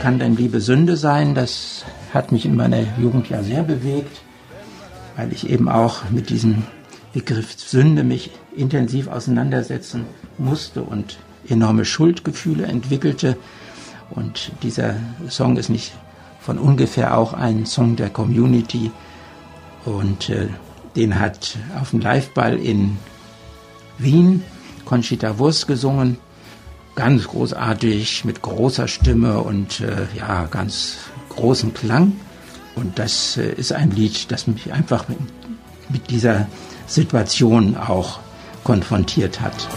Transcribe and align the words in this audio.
kann 0.00 0.18
denn 0.18 0.36
Liebe 0.36 0.60
Sünde 0.60 0.96
sein? 0.96 1.34
Das 1.34 1.84
hat 2.14 2.32
mich 2.32 2.46
in 2.46 2.56
meiner 2.56 2.80
Jugend 2.98 3.28
ja 3.28 3.42
sehr 3.42 3.62
bewegt, 3.62 4.20
weil 5.16 5.32
ich 5.32 5.50
eben 5.50 5.68
auch 5.68 6.10
mit 6.10 6.30
diesem 6.30 6.64
Begriff 7.12 7.58
Sünde 7.58 8.04
mich 8.04 8.30
intensiv 8.56 9.08
auseinandersetzen 9.08 10.04
musste 10.36 10.82
und 10.82 11.18
enorme 11.48 11.84
Schuldgefühle 11.84 12.66
entwickelte. 12.66 13.36
Und 14.10 14.52
dieser 14.62 14.96
Song 15.28 15.56
ist 15.56 15.68
nicht 15.68 15.92
von 16.40 16.58
ungefähr 16.58 17.16
auch 17.16 17.32
ein 17.32 17.66
Song 17.66 17.96
der 17.96 18.10
Community. 18.10 18.90
Und 19.84 20.30
äh, 20.30 20.48
den 20.96 21.18
hat 21.18 21.58
auf 21.80 21.90
dem 21.90 22.00
Liveball 22.00 22.56
in 22.58 22.98
Wien 23.98 24.42
Conchita 24.84 25.38
Wurst 25.38 25.66
gesungen. 25.66 26.18
Ganz 26.98 27.28
großartig, 27.28 28.24
mit 28.24 28.42
großer 28.42 28.88
Stimme 28.88 29.38
und 29.38 29.78
äh, 29.82 30.08
ja, 30.18 30.46
ganz 30.46 30.96
großem 31.28 31.72
Klang. 31.72 32.14
Und 32.74 32.98
das 32.98 33.36
äh, 33.36 33.52
ist 33.52 33.72
ein 33.72 33.92
Lied, 33.92 34.32
das 34.32 34.48
mich 34.48 34.72
einfach 34.72 35.08
mit, 35.08 35.20
mit 35.88 36.10
dieser 36.10 36.48
Situation 36.88 37.76
auch 37.76 38.18
konfrontiert 38.64 39.40
hat. 39.40 39.68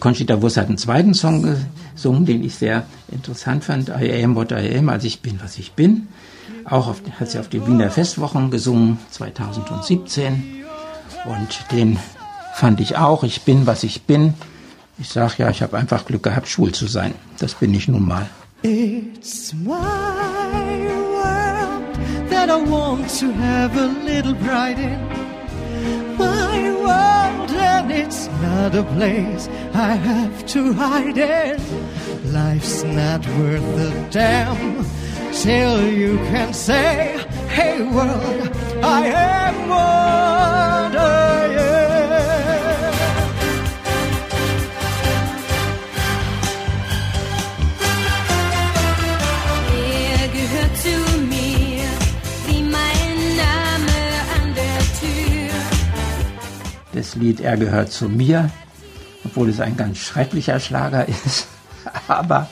Conchita 0.00 0.42
Wurst 0.42 0.56
hat 0.56 0.68
einen 0.68 0.78
zweiten 0.78 1.14
Song 1.14 1.42
gesungen, 1.94 2.26
den 2.26 2.44
ich 2.44 2.54
sehr 2.54 2.84
interessant 3.10 3.64
fand. 3.64 3.88
I 3.88 4.22
am 4.22 4.34
what 4.36 4.52
I 4.52 4.76
am, 4.76 4.88
also 4.88 5.06
ich 5.06 5.20
bin, 5.20 5.40
was 5.42 5.58
ich 5.58 5.72
bin. 5.72 6.08
Auch 6.64 6.88
auf, 6.88 7.02
hat 7.18 7.30
sie 7.30 7.38
auf 7.38 7.48
den 7.48 7.66
Wiener 7.66 7.90
Festwochen 7.90 8.50
gesungen, 8.50 8.98
2017. 9.10 10.64
Und 11.24 11.72
den 11.72 11.98
fand 12.54 12.80
ich 12.80 12.96
auch. 12.96 13.24
Ich 13.24 13.42
bin, 13.42 13.66
was 13.66 13.82
ich 13.84 14.02
bin. 14.02 14.34
Ich 14.98 15.08
sag 15.08 15.38
ja, 15.38 15.50
ich 15.50 15.62
habe 15.62 15.76
einfach 15.76 16.04
Glück 16.06 16.22
gehabt, 16.22 16.48
schwul 16.48 16.72
zu 16.72 16.86
sein. 16.86 17.14
Das 17.38 17.54
bin 17.54 17.74
ich 17.74 17.88
nun 17.88 18.06
mal. 18.06 18.28
It's 18.62 19.52
my 19.52 19.72
world 21.12 22.30
that 22.30 22.48
I 22.48 22.70
want 22.70 23.08
to 23.20 23.26
have 23.32 23.78
a 23.78 23.90
little 24.04 24.34
pride 24.34 24.80
in. 24.80 25.25
Not 28.66 28.74
a 28.74 28.82
place 28.94 29.48
I 29.74 29.94
have 29.94 30.44
to 30.46 30.72
hide 30.72 31.18
in. 31.18 32.32
Life's 32.32 32.82
not 32.82 33.24
worth 33.38 33.62
a 33.62 34.08
damn 34.10 34.84
till 35.32 35.88
you 35.88 36.16
can 36.30 36.52
say, 36.52 37.24
Hey 37.48 37.82
world, 37.82 38.50
I 38.82 39.06
am 39.06 39.35
Das 56.96 57.14
Lied 57.14 57.40
Er 57.40 57.58
gehört 57.58 57.92
zu 57.92 58.08
mir, 58.08 58.50
obwohl 59.22 59.50
es 59.50 59.60
ein 59.60 59.76
ganz 59.76 59.98
schrecklicher 59.98 60.58
Schlager 60.60 61.06
ist. 61.26 61.46
Aber, 62.08 62.48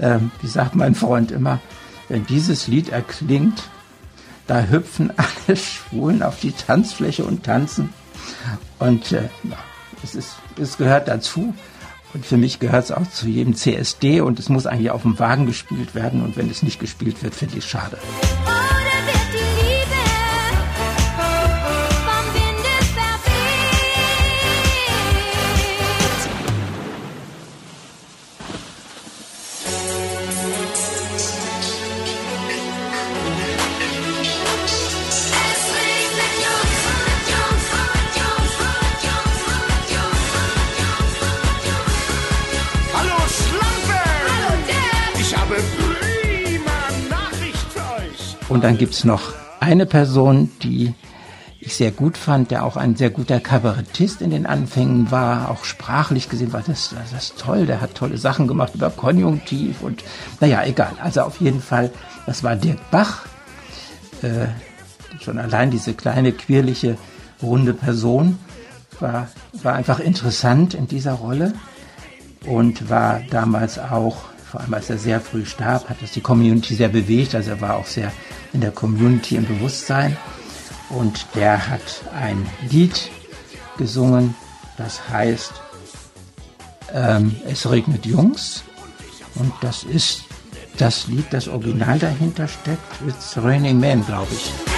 ähm, 0.00 0.30
wie 0.40 0.46
sagt 0.46 0.74
mein 0.74 0.94
Freund 0.94 1.30
immer, 1.30 1.60
wenn 2.08 2.24
dieses 2.24 2.68
Lied 2.68 2.88
erklingt, 2.88 3.64
da 4.46 4.62
hüpfen 4.62 5.12
alle 5.46 5.56
Schwulen 5.58 6.22
auf 6.22 6.40
die 6.40 6.52
Tanzfläche 6.52 7.24
und 7.24 7.44
tanzen. 7.44 7.92
Und 8.78 9.12
äh, 9.12 9.28
es, 10.02 10.14
ist, 10.14 10.36
es 10.58 10.78
gehört 10.78 11.06
dazu. 11.08 11.52
Und 12.14 12.24
für 12.24 12.38
mich 12.38 12.60
gehört 12.60 12.84
es 12.84 12.92
auch 12.92 13.10
zu 13.10 13.28
jedem 13.28 13.54
CSD 13.54 14.22
und 14.22 14.38
es 14.38 14.48
muss 14.48 14.64
eigentlich 14.64 14.90
auf 14.90 15.02
dem 15.02 15.18
Wagen 15.18 15.44
gespielt 15.44 15.94
werden. 15.94 16.22
Und 16.22 16.38
wenn 16.38 16.48
es 16.48 16.62
nicht 16.62 16.80
gespielt 16.80 17.22
wird, 17.22 17.34
finde 17.34 17.58
ich 17.58 17.64
es 17.64 17.70
schade. 17.70 17.98
Und 48.56 48.64
dann 48.64 48.78
gibt's 48.78 49.04
noch 49.04 49.34
eine 49.60 49.84
Person, 49.84 50.50
die 50.62 50.94
ich 51.60 51.76
sehr 51.76 51.90
gut 51.90 52.16
fand, 52.16 52.50
der 52.50 52.64
auch 52.64 52.78
ein 52.78 52.96
sehr 52.96 53.10
guter 53.10 53.38
Kabarettist 53.38 54.22
in 54.22 54.30
den 54.30 54.46
Anfängen 54.46 55.10
war, 55.10 55.50
auch 55.50 55.64
sprachlich 55.64 56.30
gesehen 56.30 56.54
war 56.54 56.62
das, 56.66 56.94
das 56.98 57.12
ist 57.12 57.38
toll, 57.38 57.66
der 57.66 57.82
hat 57.82 57.94
tolle 57.94 58.16
Sachen 58.16 58.46
gemacht 58.46 58.74
über 58.74 58.88
Konjunktiv 58.88 59.82
und 59.82 60.02
naja, 60.40 60.64
egal. 60.64 60.92
Also 61.02 61.20
auf 61.20 61.38
jeden 61.38 61.60
Fall, 61.60 61.90
das 62.24 62.42
war 62.44 62.56
Dirk 62.56 62.78
Bach, 62.90 63.26
äh, 64.22 64.46
schon 65.20 65.38
allein 65.38 65.70
diese 65.70 65.92
kleine, 65.92 66.32
quirlige, 66.32 66.96
runde 67.42 67.74
Person 67.74 68.38
war, 69.00 69.28
war 69.62 69.74
einfach 69.74 70.00
interessant 70.00 70.72
in 70.72 70.88
dieser 70.88 71.12
Rolle 71.12 71.52
und 72.46 72.88
war 72.88 73.20
damals 73.28 73.78
auch, 73.78 74.16
vor 74.50 74.60
allem 74.60 74.74
als 74.74 74.88
er 74.88 74.96
sehr 74.96 75.20
früh 75.20 75.44
starb, 75.44 75.90
hat 75.90 76.00
das 76.00 76.12
die 76.12 76.20
Community 76.20 76.74
sehr 76.74 76.88
bewegt. 76.88 77.34
Also 77.34 77.50
er 77.50 77.60
war 77.60 77.76
auch 77.76 77.86
sehr 77.86 78.12
in 78.52 78.60
der 78.60 78.70
Community 78.70 79.36
im 79.36 79.46
Bewusstsein. 79.46 80.16
Und 80.90 81.26
der 81.34 81.68
hat 81.68 82.04
ein 82.14 82.46
Lied 82.70 83.10
gesungen, 83.76 84.34
das 84.76 85.08
heißt 85.08 85.52
ähm, 86.92 87.34
Es 87.46 87.68
regnet 87.68 88.06
Jungs. 88.06 88.62
Und 89.34 89.52
das 89.60 89.84
ist 89.84 90.22
das 90.78 91.06
Lied, 91.08 91.26
das 91.30 91.48
Original 91.48 91.98
dahinter 91.98 92.48
steckt. 92.48 92.80
It's 93.08 93.36
Raining 93.36 93.78
Men, 93.80 94.04
glaube 94.04 94.32
ich. 94.32 94.75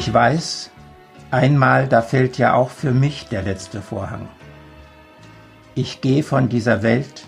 Ich 0.00 0.14
weiß, 0.14 0.70
einmal 1.30 1.86
da 1.86 2.00
fällt 2.00 2.38
ja 2.38 2.54
auch 2.54 2.70
für 2.70 2.92
mich 2.92 3.28
der 3.28 3.42
letzte 3.42 3.82
Vorhang. 3.82 4.28
Ich 5.74 6.00
gehe 6.00 6.22
von 6.22 6.48
dieser 6.48 6.82
Welt 6.82 7.26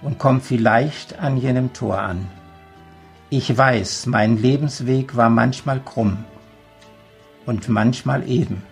und 0.00 0.18
komm 0.18 0.40
vielleicht 0.40 1.18
an 1.18 1.36
jenem 1.36 1.74
Tor 1.74 1.98
an. 1.98 2.26
Ich 3.28 3.54
weiß, 3.54 4.06
mein 4.06 4.38
Lebensweg 4.38 5.14
war 5.14 5.28
manchmal 5.28 5.78
krumm 5.78 6.24
und 7.44 7.68
manchmal 7.68 8.26
eben. 8.26 8.62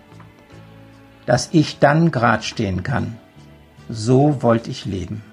dass 1.25 1.49
ich 1.51 1.79
dann 1.79 2.11
grad 2.11 2.43
stehen 2.43 2.83
kann. 2.83 3.17
So 3.89 4.41
wollte 4.41 4.69
ich 4.71 4.85
leben. 4.85 5.23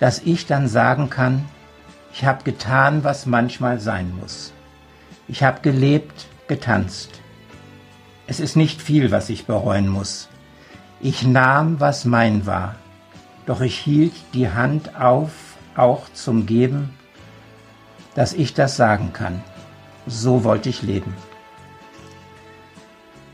Dass 0.00 0.20
ich 0.24 0.46
dann 0.46 0.66
sagen 0.68 1.08
kann, 1.08 1.44
ich 2.12 2.24
habe 2.24 2.42
getan, 2.44 3.04
was 3.04 3.26
manchmal 3.26 3.78
sein 3.80 4.12
muss. 4.20 4.52
Ich 5.28 5.42
habe 5.42 5.60
gelebt, 5.60 6.26
getanzt. 6.48 7.20
Es 8.26 8.40
ist 8.40 8.56
nicht 8.56 8.82
viel, 8.82 9.10
was 9.10 9.28
ich 9.28 9.46
bereuen 9.46 9.88
muss. 9.88 10.28
Ich 11.00 11.22
nahm, 11.22 11.80
was 11.80 12.04
mein 12.04 12.46
war, 12.46 12.76
doch 13.46 13.60
ich 13.60 13.78
hielt 13.78 14.14
die 14.34 14.50
Hand 14.50 14.96
auf, 14.96 15.30
auch 15.76 16.12
zum 16.12 16.46
Geben, 16.46 16.90
dass 18.14 18.32
ich 18.32 18.54
das 18.54 18.76
sagen 18.76 19.12
kann. 19.12 19.42
So 20.06 20.44
wollte 20.44 20.68
ich 20.68 20.82
leben. 20.82 21.14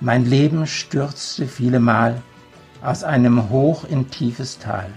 Mein 0.00 0.24
Leben 0.24 0.66
stürzte 0.66 1.46
vielemal 1.46 2.22
aus 2.82 3.02
einem 3.02 3.50
hoch 3.50 3.84
in 3.84 4.10
tiefes 4.10 4.58
Tal. 4.58 4.90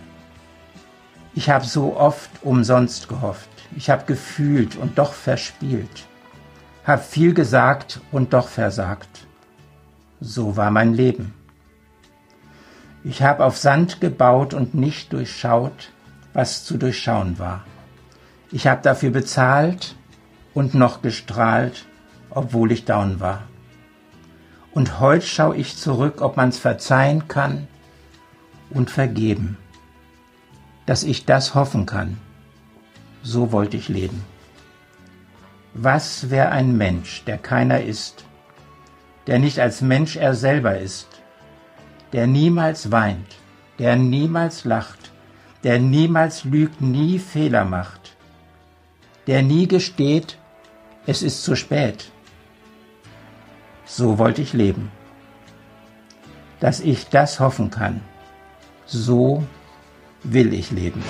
Ich 1.33 1.49
habe 1.49 1.65
so 1.65 1.95
oft 1.95 2.29
umsonst 2.43 3.07
gehofft, 3.07 3.49
ich 3.75 3.89
habe 3.89 4.05
gefühlt 4.05 4.75
und 4.75 4.97
doch 4.97 5.13
verspielt, 5.13 6.05
hab 6.85 7.05
viel 7.05 7.33
gesagt 7.33 8.01
und 8.11 8.33
doch 8.33 8.47
versagt. 8.47 9.27
So 10.19 10.57
war 10.57 10.71
mein 10.71 10.93
Leben. 10.93 11.33
Ich 13.03 13.23
habe 13.23 13.45
auf 13.45 13.57
Sand 13.57 14.01
gebaut 14.01 14.53
und 14.53 14.75
nicht 14.75 15.13
durchschaut, 15.13 15.91
was 16.33 16.63
zu 16.63 16.77
durchschauen 16.77 17.39
war. 17.39 17.65
Ich 18.51 18.67
habe 18.67 18.81
dafür 18.81 19.11
bezahlt 19.11 19.95
und 20.53 20.73
noch 20.73 21.01
gestrahlt, 21.01 21.85
obwohl 22.29 22.71
ich 22.71 22.85
down 22.85 23.19
war. 23.19 23.43
Und 24.71 24.99
heut 24.99 25.23
schau 25.23 25.53
ich 25.53 25.77
zurück, 25.77 26.21
ob 26.21 26.37
man's 26.37 26.57
verzeihen 26.57 27.27
kann 27.27 27.67
und 28.69 28.89
vergeben, 28.89 29.57
dass 30.85 31.03
ich 31.03 31.25
das 31.25 31.55
hoffen 31.55 31.85
kann. 31.85 32.17
So 33.23 33.51
wollte 33.51 33.77
ich 33.77 33.89
leben. 33.89 34.23
Was 35.73 36.29
wär 36.29 36.51
ein 36.51 36.75
Mensch, 36.75 37.23
der 37.23 37.37
keiner 37.37 37.81
ist, 37.81 38.25
der 39.27 39.39
nicht 39.39 39.59
als 39.59 39.81
Mensch 39.81 40.17
er 40.17 40.33
selber 40.33 40.77
ist, 40.77 41.07
der 42.11 42.27
niemals 42.27 42.91
weint, 42.91 43.37
der 43.79 43.95
niemals 43.95 44.65
lacht, 44.65 45.11
der 45.63 45.79
niemals 45.79 46.43
lügt, 46.43 46.81
nie 46.81 47.19
Fehler 47.19 47.63
macht, 47.63 48.17
der 49.27 49.43
nie 49.43 49.67
gesteht, 49.67 50.37
es 51.05 51.23
ist 51.23 51.43
zu 51.43 51.55
spät. 51.55 52.11
So 53.85 54.17
wollte 54.17 54.41
ich 54.41 54.53
leben. 54.53 54.91
Dass 56.59 56.79
ich 56.79 57.07
das 57.07 57.39
hoffen 57.39 57.69
kann, 57.69 58.01
so 58.85 59.43
will 60.23 60.53
ich 60.53 60.71
leben. 60.71 61.01